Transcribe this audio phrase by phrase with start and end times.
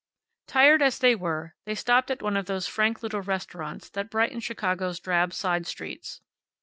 [0.47, 4.39] Tired as they were, they stopped at one of those frank little restaurants that brighten
[4.39, 6.21] Chicago's drab side streets.